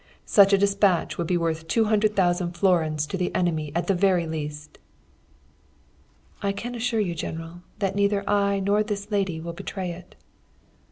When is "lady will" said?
9.11-9.53